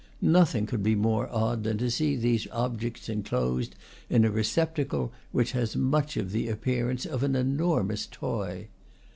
[0.19, 3.75] No thing could be more odd than to see these objects en closed
[4.09, 8.69] in a receptacle which has much of the appear ance of an enormous toy.